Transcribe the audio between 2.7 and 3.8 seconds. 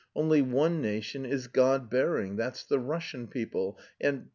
Russian people,